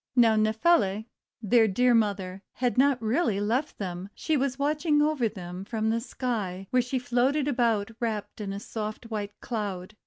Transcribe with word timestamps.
Now, 0.15 0.35
Nephele, 0.35 1.05
their 1.43 1.67
dear 1.67 1.93
mother, 1.93 2.41
had 2.53 2.75
not 2.75 2.99
really 3.03 3.39
left 3.39 3.77
them, 3.77 4.09
but 4.27 4.37
was 4.39 4.57
watching 4.57 4.99
over 4.99 5.29
them 5.29 5.63
from 5.63 5.91
the 5.91 6.01
sky, 6.01 6.65
where 6.71 6.81
she 6.81 6.97
floated 6.97 7.47
about 7.47 7.91
wrapped 7.99 8.41
in 8.41 8.51
a 8.51 8.59
soft 8.59 9.11
wiiite 9.11 9.29
Cloud. 9.41 9.95